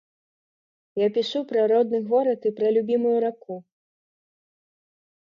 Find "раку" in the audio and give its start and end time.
3.25-3.59